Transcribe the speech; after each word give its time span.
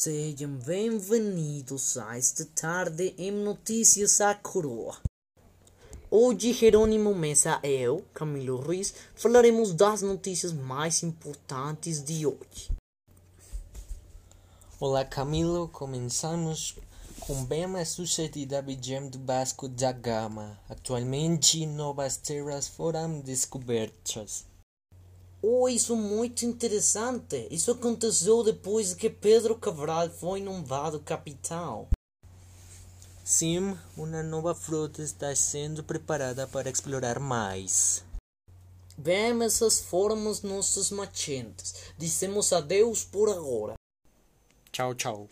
Sejam 0.00 0.52
bem-vindos 0.58 1.96
a 1.96 2.16
esta 2.16 2.44
tarde 2.44 3.16
em 3.18 3.32
Notícias 3.32 4.20
à 4.20 4.32
Coroa. 4.32 4.96
Hoje, 6.08 6.52
Jerônimo 6.52 7.12
Mesa 7.16 7.58
e 7.64 7.82
eu, 7.82 8.04
Camilo 8.14 8.60
Ruiz, 8.60 8.94
falaremos 9.16 9.74
das 9.74 10.00
notícias 10.02 10.52
mais 10.52 11.02
importantes 11.02 12.00
de 12.00 12.24
hoje. 12.24 12.70
Olá 14.78 15.04
Camilo, 15.04 15.66
começamos 15.66 16.76
com 17.18 17.44
bem 17.44 17.64
a 17.64 17.84
sucedida 17.84 18.60
região 18.60 19.08
do 19.08 19.18
Vasco 19.18 19.68
da 19.68 19.90
Gama. 19.90 20.60
Atualmente, 20.68 21.66
novas 21.66 22.16
terras 22.16 22.68
foram 22.68 23.18
descobertas. 23.18 24.47
Oh, 25.40 25.68
isso 25.68 25.92
é 25.92 25.96
muito 25.96 26.44
interessante. 26.44 27.46
Isso 27.50 27.70
aconteceu 27.70 28.42
depois 28.42 28.92
que 28.92 29.08
Pedro 29.08 29.56
Cabral 29.56 30.10
foi 30.10 30.40
nomeado 30.40 30.98
capitão. 30.98 31.86
Sim, 33.24 33.78
uma 33.96 34.22
nova 34.22 34.54
frota 34.54 35.00
está 35.00 35.34
sendo 35.36 35.84
preparada 35.84 36.46
para 36.46 36.70
explorar 36.70 37.20
mais. 37.20 38.02
Bem, 38.96 39.40
essas 39.44 39.78
foram 39.78 40.28
as 40.28 40.42
nossas 40.42 40.90
machentes. 40.90 41.74
Dissemos 41.96 42.52
adeus 42.52 43.04
por 43.04 43.28
agora. 43.28 43.74
Tchau, 44.72 44.92
tchau. 44.94 45.28